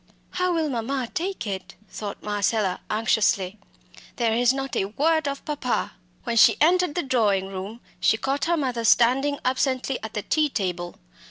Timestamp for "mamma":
0.67-1.09